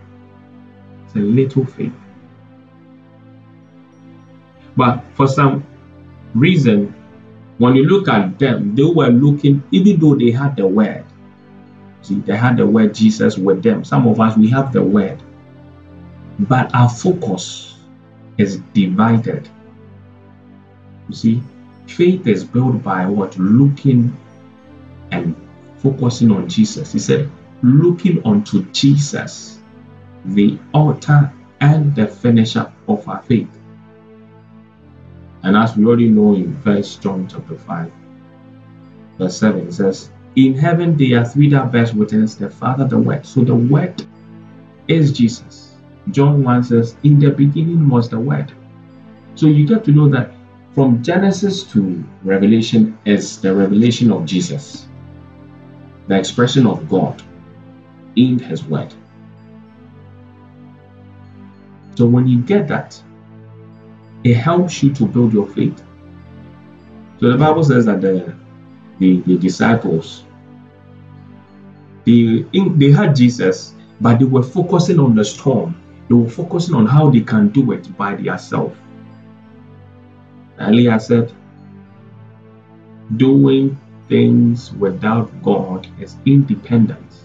[1.07, 1.93] It's a little faith.
[4.77, 5.65] But for some
[6.35, 6.95] reason,
[7.59, 11.05] when you look at them, they were looking, even though they had the word.
[12.03, 13.85] See, they had the word Jesus with them.
[13.85, 15.23] Some of us, we have the word.
[16.39, 17.79] But our focus
[18.39, 19.49] is divided.
[21.09, 21.43] You see,
[21.87, 23.39] faith is built by what?
[23.39, 24.17] Looking
[25.11, 25.37] and
[25.79, 26.93] focusing on Jesus.
[26.93, 27.31] He said,
[27.63, 29.61] looking unto Jesus,
[30.25, 33.49] the author and the finisher of our faith.
[35.45, 37.93] And as we already know in First John chapter 5,
[39.19, 42.99] verse 7, it says, In heaven there are three that bear witness, the Father, the
[42.99, 43.25] Word.
[43.25, 44.05] So the Word
[44.89, 45.77] is Jesus.
[46.11, 48.53] John 1 says, In the beginning was the Word.
[49.35, 50.33] So you get to know that
[50.75, 54.87] from Genesis to Revelation is the revelation of Jesus,
[56.09, 57.23] the expression of God
[58.17, 58.93] in His Word.
[61.97, 63.01] So when you get that,
[64.25, 65.83] it helps you to build your faith.
[67.21, 68.35] So the Bible says that the
[68.99, 70.25] the, the disciples
[72.05, 75.81] they they had Jesus, but they were focusing on the storm.
[76.09, 78.77] They were focusing on how they can do it by themselves.
[80.59, 81.33] Earlier said,
[83.17, 87.22] doing things without God is independence.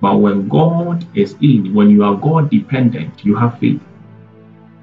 [0.00, 3.80] But when God is in, when you are God dependent, you have faith.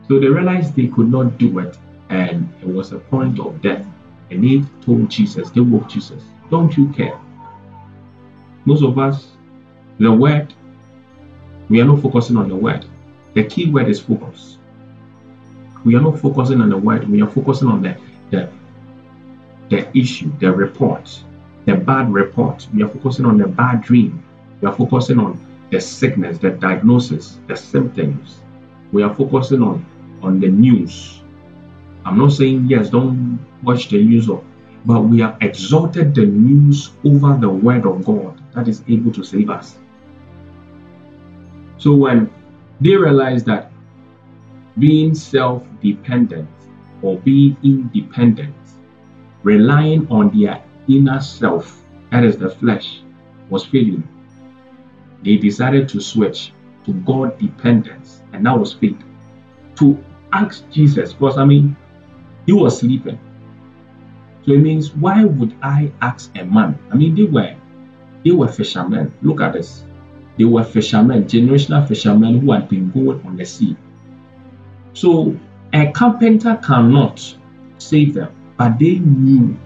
[0.07, 1.77] So they realized they could not do it,
[2.09, 3.85] and it was a point of death.
[4.29, 7.19] And they told Jesus, they woke Jesus, Don't you care?
[8.65, 9.31] Most of us,
[9.99, 10.53] the word,
[11.69, 12.85] we are not focusing on the word.
[13.33, 14.57] The key word is focus.
[15.85, 17.97] We are not focusing on the word, we are focusing on the,
[18.31, 18.51] the,
[19.69, 21.23] the issue, the report,
[21.65, 22.67] the bad report.
[22.73, 24.24] We are focusing on the bad dream.
[24.65, 25.39] We are focusing on
[25.69, 28.39] the sickness, the diagnosis, the symptoms.
[28.91, 29.85] We are focusing on
[30.23, 31.21] on the news.
[32.03, 34.43] I'm not saying yes, don't watch the news, of,
[34.83, 39.23] but we have exalted the news over the word of God that is able to
[39.23, 39.77] save us.
[41.77, 42.33] So when
[42.81, 43.71] they realize that
[44.79, 46.49] being self dependent
[47.03, 48.55] or being independent,
[49.43, 53.03] relying on their inner self, that is the flesh,
[53.51, 54.01] was failing,
[55.25, 56.53] they decided to switch
[56.85, 58.97] to God dependence, and that was faith.
[59.77, 60.01] To
[60.31, 61.75] ask Jesus, because I mean,
[62.45, 63.19] he was sleeping.
[64.45, 66.79] So it means, why would I ask a man?
[66.91, 67.55] I mean, they were
[68.23, 69.13] they were fishermen.
[69.21, 69.83] Look at this.
[70.37, 73.75] They were fishermen, generational fishermen who had been going on the sea.
[74.93, 75.37] So
[75.73, 77.35] a carpenter cannot
[77.77, 79.57] save them, but they knew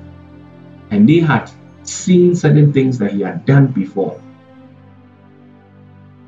[0.91, 1.49] and they had
[1.83, 4.21] seen certain things that he had done before.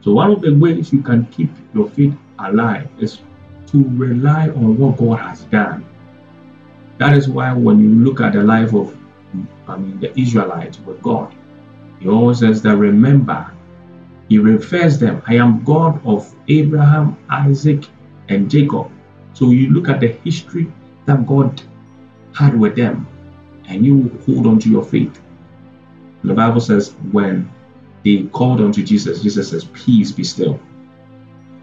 [0.02, 3.20] So one of the ways you can keep your faith alive is
[3.68, 5.86] to rely on what God has done.
[6.98, 8.98] That is why when you look at the life of
[9.68, 11.34] I mean the Israelites with God,
[12.00, 13.52] he always says that remember,
[14.28, 17.86] he refers them, I am God of Abraham, Isaac,
[18.28, 18.92] and Jacob.
[19.34, 20.72] So you look at the history
[21.06, 21.62] that God
[22.34, 23.08] had with them,
[23.66, 25.22] and you hold on to your faith.
[26.24, 27.50] The Bible says when
[28.04, 30.60] they called unto Jesus, Jesus says, Peace be still.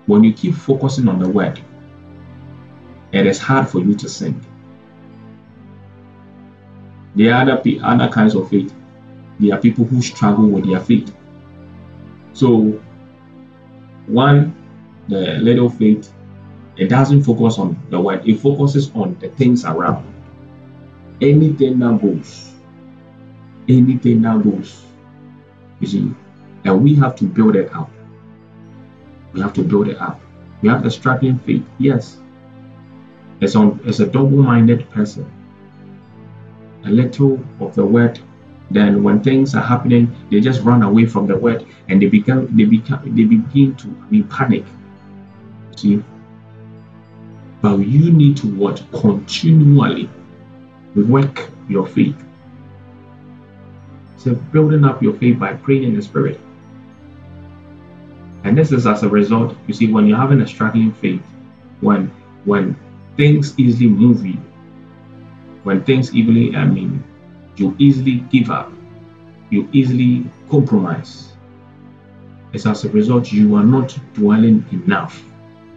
[0.06, 1.60] When you keep focusing on the word,
[3.12, 4.42] it is hard for you to sink.
[7.14, 8.72] There are other, other kinds of faith.
[9.40, 11.14] There are people who struggle with their faith.
[12.32, 12.80] So,
[14.06, 14.54] one,
[15.08, 16.12] the little faith,
[16.76, 20.06] it doesn't focus on the word, it focuses on the things around.
[21.20, 22.54] Anything that goes.
[23.68, 24.84] Anything that goes.
[25.80, 26.14] You see,
[26.64, 27.90] and we have to build it up.
[29.32, 30.20] We have to build it up.
[30.62, 32.18] We have the struggling faith, yes,
[33.40, 35.30] As, on, is a double-minded person.
[36.84, 38.18] A little of the word,
[38.70, 42.54] then when things are happening, they just run away from the word and they become
[42.56, 44.64] they become they begin to be panic.
[45.76, 46.02] See?
[47.62, 50.10] But you need to what continually
[50.94, 52.16] work your faith.
[54.16, 56.40] So building up your faith by praying in the spirit.
[58.48, 61.20] And this is as a result, you see, when you're having a struggling faith,
[61.82, 62.06] when
[62.46, 62.74] when
[63.14, 64.40] things easily move you.
[65.64, 67.04] When things easily, I mean,
[67.56, 68.72] you easily give up,
[69.50, 71.34] you easily compromise.
[72.54, 75.22] It's as a result, you are not dwelling enough.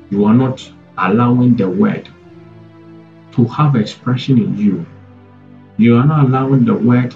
[0.09, 2.07] You are not allowing the word
[3.33, 4.85] to have expression in you.
[5.75, 7.13] You are not allowing the word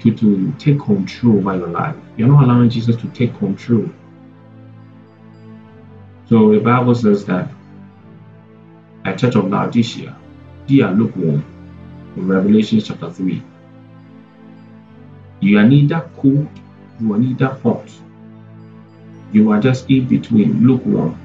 [0.00, 1.94] to, to take control over your life.
[2.16, 3.88] You're not allowing Jesus to take control.
[6.32, 7.50] So the Bible says that
[9.04, 10.16] a church of Laodicea,
[10.66, 11.44] they are lukewarm
[12.16, 13.42] Revelation chapter 3.
[15.40, 16.48] You are neither cold,
[16.98, 17.86] you are neither hot.
[19.32, 21.20] You are just in between, lukewarm.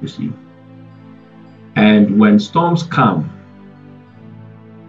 [0.00, 0.32] You see.
[1.76, 3.30] And when storms come,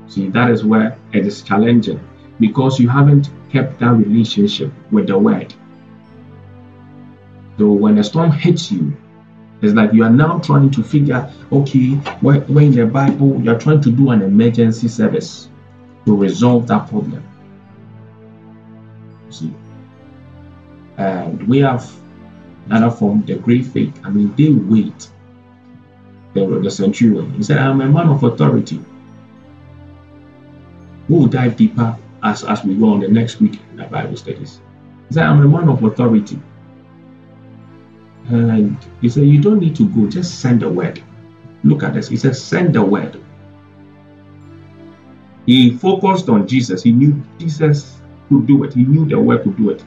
[0.08, 2.00] See, that is where it is challenging
[2.40, 5.54] because you haven't kept that relationship with the word.
[7.62, 8.98] So when a storm hits you,
[9.62, 11.90] it's like you are now trying to figure, okay,
[12.22, 15.48] where, in the Bible you're trying to do an emergency service
[16.08, 17.24] to resolve that problem.
[19.30, 19.54] See,
[20.98, 21.88] and we have
[22.66, 23.94] another form, the great faith.
[24.04, 25.12] I mean, they wait.
[26.34, 27.32] The, the centurion.
[27.36, 28.84] He said, I'm a man of authority.
[31.08, 34.18] We will dive deeper as, as we go on the next week in the Bible
[34.18, 34.62] studies.
[35.10, 36.42] He said, I'm a man of authority.
[38.32, 41.04] And he said, You don't need to go, just send a word.
[41.64, 42.08] Look at this.
[42.08, 43.22] He said, Send the word.
[45.46, 46.84] He focused on Jesus.
[46.84, 48.74] He knew Jesus could do it.
[48.74, 49.84] He knew the word could do it.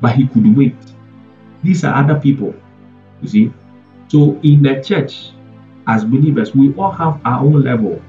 [0.00, 0.76] But he could wait.
[1.62, 2.54] These are other people.
[3.22, 3.52] You see?
[4.08, 5.30] So in the church,
[5.86, 8.02] as believers, we all have our own level.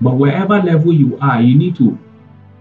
[0.00, 1.96] But wherever level you are, you need to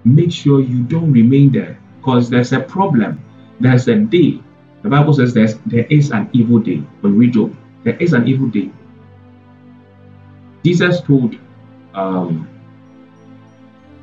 [0.05, 3.23] make sure you don't remain there because there's a problem.
[3.59, 4.43] There's a day
[4.81, 6.77] the Bible says there's, there is an evil day.
[7.01, 8.71] When we Job, there is an evil day.
[10.63, 11.35] Jesus told
[11.93, 12.47] um,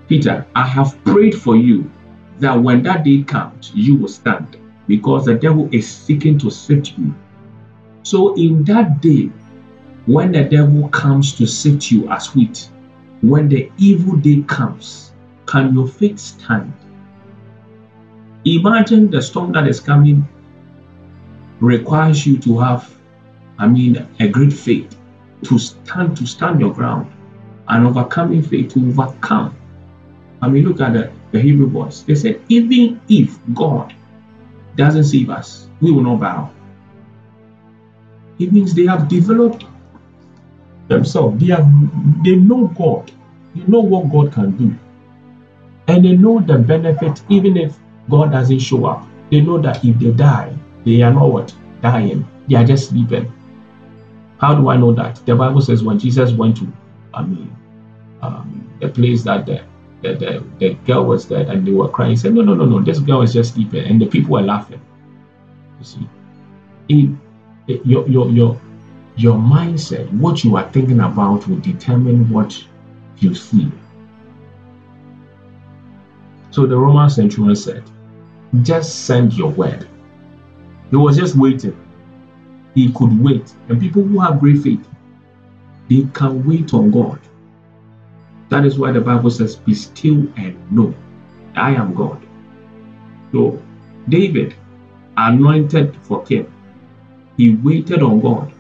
[0.08, 1.90] Peter, I have prayed for you
[2.38, 4.56] that when that day comes, you will stand
[4.86, 7.14] because the devil is seeking to sift you.
[8.02, 9.30] So, in that day,
[10.06, 12.70] when the devil comes to sift you as wheat,
[13.20, 15.12] when the evil day comes,
[15.46, 16.72] can your faith stand?
[18.44, 20.26] Imagine the storm that is coming
[21.60, 22.94] requires you to have,
[23.58, 24.96] I mean, a great faith
[25.44, 27.10] to stand to stand your ground
[27.68, 29.56] and overcoming faith to overcome.
[30.40, 32.04] I mean, look at the, the Hebrew boys.
[32.04, 33.94] They said, even if God
[34.76, 36.52] doesn't save us, we will not bow.
[38.38, 39.64] It means they have developed
[40.88, 41.40] themselves.
[41.40, 41.68] They have
[42.24, 43.10] they know God.
[43.54, 44.76] They know what God can do.
[45.88, 47.76] And they know the benefit, even if
[48.08, 49.06] God doesn't show up.
[49.30, 50.56] They know that if they die,
[50.88, 51.54] they are not what?
[51.82, 52.26] Dying.
[52.48, 53.30] They are just sleeping.
[54.38, 55.20] How do I know that?
[55.26, 56.72] The Bible says when Jesus went to,
[57.12, 57.54] I mean,
[58.22, 59.62] um, the place that the,
[60.00, 62.64] the, the, the girl was dead and they were crying, he said, No, no, no,
[62.64, 63.84] no, this girl is just sleeping.
[63.84, 64.80] And the people were laughing.
[65.78, 67.16] You see,
[67.84, 68.60] your, your, your,
[69.16, 72.64] your mindset, what you are thinking about, will determine what
[73.18, 73.70] you see.
[76.50, 77.84] So the Roman centurion said,
[78.62, 79.86] Just send your word
[80.90, 81.76] he was just waiting.
[82.74, 83.52] He could wait.
[83.68, 84.86] And people who have great faith,
[85.88, 87.20] they can wait on God.
[88.48, 90.94] That is why the Bible says, Be still and know
[91.54, 92.20] I am God.
[93.32, 93.62] So,
[94.08, 94.54] David,
[95.16, 96.50] anointed for king,
[97.36, 98.52] he waited on God.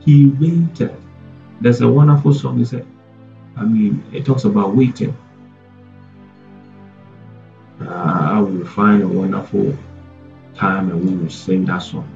[0.00, 0.94] He waited.
[1.60, 2.86] There's a wonderful song, he said.
[3.56, 5.16] I mean, it talks about waiting.
[7.80, 9.76] Ah, I will find a wonderful
[10.56, 12.08] time and we will sing that song.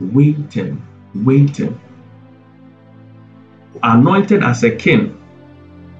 [0.00, 0.82] Waiting,
[1.14, 1.78] waiting.
[3.82, 5.18] Anointed as a king,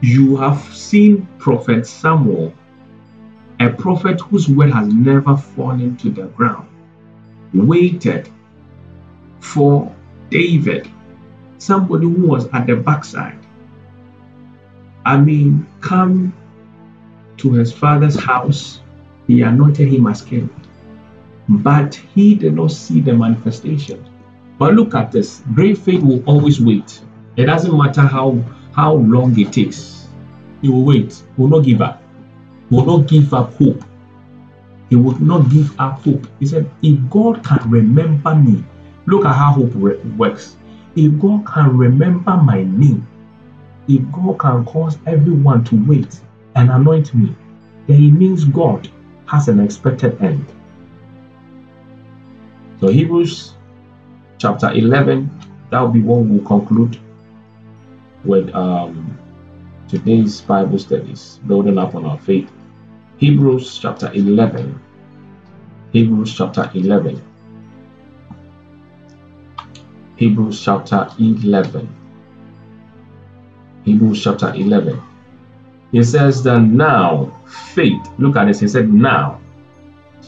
[0.01, 2.53] you have seen Prophet Samuel,
[3.61, 6.69] a prophet whose word has never fallen to the ground,
[7.55, 8.29] waited
[9.41, 9.95] for
[10.31, 10.91] David,
[11.59, 13.39] somebody who was at the backside.
[15.05, 16.33] I mean, come
[17.39, 18.81] to his father's house
[19.27, 20.51] he anointed him as king.
[21.49, 24.05] But he did not see the manifestation.
[24.59, 27.03] But look at this great faith will always wait.
[27.37, 28.39] It doesn't matter how,
[28.73, 30.09] how long it takes,
[30.61, 32.03] he will wait, will not give up,
[32.71, 33.83] will not give up hope.
[34.89, 36.27] He will not give up hope.
[36.39, 38.63] He said, If God can remember me,
[39.07, 40.57] look at how hope works.
[40.95, 43.07] If God can remember my name,
[43.89, 46.21] if God can cause everyone to wait
[46.55, 47.35] and anoint me,
[47.87, 48.89] then it means God
[49.33, 50.45] has an expected end.
[52.81, 53.55] So, Hebrews
[54.37, 55.31] chapter 11,
[55.71, 57.01] that will be what we'll conclude
[58.25, 59.19] with um,
[59.89, 62.51] today's Bible studies, building up on our faith.
[63.17, 64.79] Hebrews chapter 11.
[65.93, 67.23] Hebrews chapter 11.
[70.17, 71.89] Hebrews chapter 11.
[73.85, 75.01] Hebrews chapter 11.
[75.93, 77.31] He says that now
[77.75, 79.41] faith, look at this, he said, now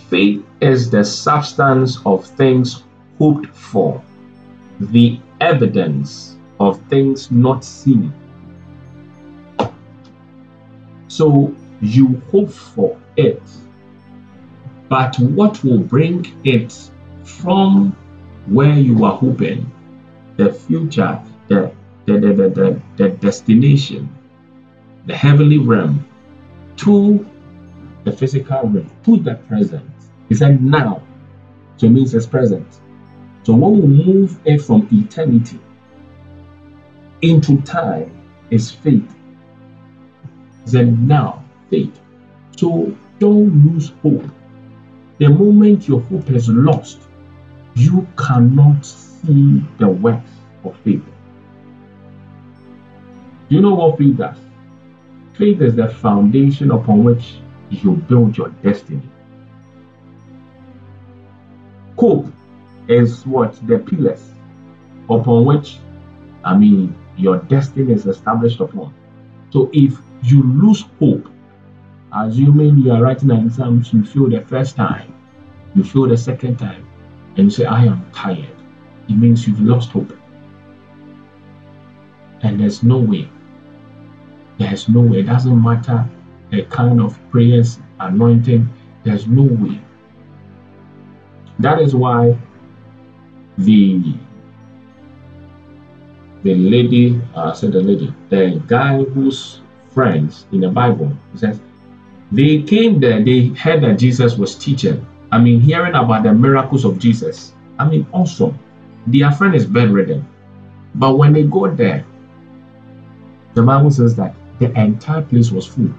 [0.08, 2.84] faith is the substance of things
[3.18, 4.02] hoped for,
[4.78, 8.12] the evidence of things not seen.
[11.08, 13.42] So you hope for it,
[14.88, 16.90] but what will bring it
[17.24, 17.96] from
[18.46, 19.70] where you are hoping,
[20.36, 21.72] the future, the
[22.06, 24.14] the, the, the, the, destination,
[25.06, 26.06] the heavenly realm,
[26.76, 27.28] to
[28.04, 29.90] the physical realm, to the present.
[30.28, 31.02] He said now.
[31.76, 32.66] So it means it's present.
[33.42, 35.60] So when we move it from eternity
[37.20, 38.10] into time
[38.50, 39.14] is faith.
[40.64, 42.00] He said now, faith.
[42.56, 44.24] So don't lose hope.
[45.18, 47.02] The moment your hope is lost,
[47.74, 50.30] you cannot see the works
[50.64, 51.04] of faith.
[53.48, 54.38] Do you know what faith does?
[55.34, 57.38] Faith is the foundation upon which
[57.70, 59.02] you build your destiny.
[61.98, 62.26] Hope
[62.88, 64.30] is what the pillars
[65.10, 65.78] upon which,
[66.44, 68.94] I mean, your destiny is established upon.
[69.50, 71.28] So if you lose hope,
[72.12, 75.12] assuming you are writing an exam, you feel the first time,
[75.74, 76.86] you feel the second time,
[77.36, 78.54] and you say, I am tired,
[79.08, 80.16] it means you've lost hope.
[82.42, 83.28] And there's no way.
[84.58, 85.20] There's no way.
[85.20, 86.08] It doesn't matter
[86.50, 88.68] the kind of prayers, anointing,
[89.02, 89.80] there's no way.
[91.58, 92.38] That is why
[93.58, 94.14] the
[96.42, 99.60] the lady, uh, said the lady, the guy whose
[99.92, 101.58] friends in the Bible, says,
[102.30, 105.06] they came there, they heard that Jesus was teaching.
[105.32, 107.54] I mean, hearing about the miracles of Jesus.
[107.78, 108.58] I mean, awesome.
[109.06, 110.26] Their friend is bedridden.
[110.96, 112.04] But when they go there,
[113.54, 114.34] the Bible says that
[114.72, 115.92] the entire place was full.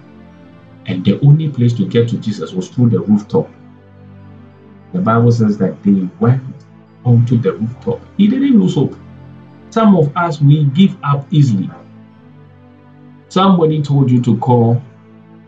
[0.88, 3.50] And the only place to get to Jesus was through the rooftop.
[4.94, 6.44] The Bible says that they went
[7.04, 8.02] onto the rooftop.
[8.18, 8.96] He didn't lose hope.
[9.70, 11.70] Some of us, we give up easily.
[13.30, 14.82] Somebody told you to call,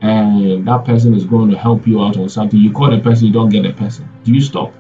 [0.02, 2.60] and that person is going to help you out on something.
[2.60, 4.10] You call the person, you don't get the person.
[4.24, 4.74] Do you stop?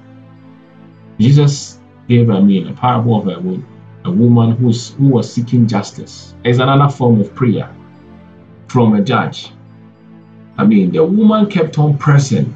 [1.19, 6.35] Jesus gave, I mean, a parable of a, woman who's, who was seeking justice.
[6.43, 7.73] It's another form of prayer
[8.67, 9.51] from a judge.
[10.57, 12.53] I mean, the woman kept on pressing,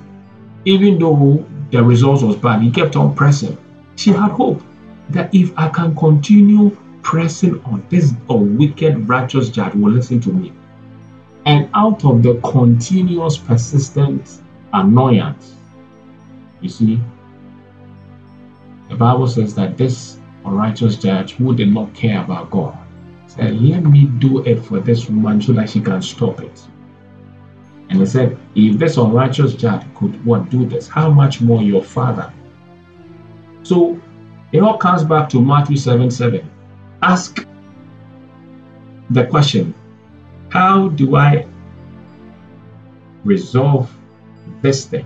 [0.65, 2.61] even though the result was bad.
[2.61, 3.57] He kept on pressing.
[3.95, 4.61] She had hope
[5.09, 10.33] that if I can continue pressing on, this a wicked, righteous judge will listen to
[10.33, 10.51] me.
[11.45, 14.41] And out of the continuous, persistent
[14.73, 15.55] annoyance,
[16.61, 16.99] you see,
[18.89, 22.77] the Bible says that this unrighteous judge who did not care about God
[23.35, 26.61] said, Let me do it for this woman so that she can stop it.
[27.89, 31.83] And he said, If this unrighteous judge could what do this, how much more your
[31.83, 32.31] father?
[33.63, 33.99] So
[34.51, 36.49] it all comes back to Matthew 7 7.
[37.01, 37.45] Ask
[39.09, 39.73] the question
[40.49, 41.47] How do I
[43.23, 43.95] resolve
[44.61, 45.05] this thing,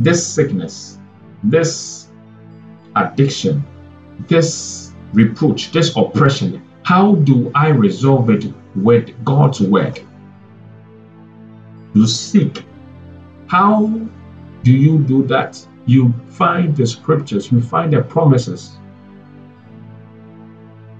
[0.00, 0.98] this sickness,
[1.44, 2.08] this
[2.96, 3.64] addiction,
[4.26, 6.65] this reproach, this oppression?
[6.86, 8.44] How do I resolve it
[8.76, 9.98] with God's word?
[11.94, 12.64] You seek.
[13.48, 13.86] How
[14.62, 15.66] do you do that?
[15.86, 18.76] You find the scriptures, you find the promises,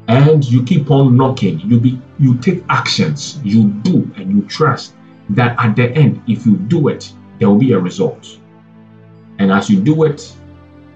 [0.09, 1.61] and you keep on knocking.
[1.61, 4.97] You be you take actions, you do, and you trust
[5.31, 8.41] that at the end, if you do it, there will be a result.
[9.39, 10.35] And as you do it,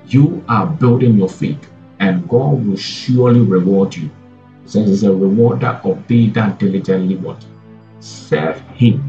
[0.08, 1.70] you are building your faith,
[2.00, 4.10] and God will surely reward you.
[4.70, 7.44] Says it's a rewarder of they that diligently what?
[7.98, 9.02] Serve him.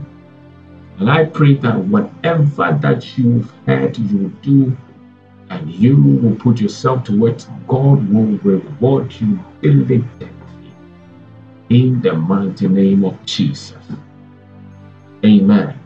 [0.97, 4.75] And I pray that whatever that you've heard you do
[5.51, 10.29] and you will put yourself to it, God will reward you diligently
[11.69, 13.77] in the mighty name of Jesus.
[15.23, 15.80] Amen.